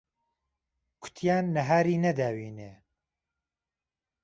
کوتیان 1.01 1.45
نەهاری 1.55 1.97
نەداوینێ 2.03 2.71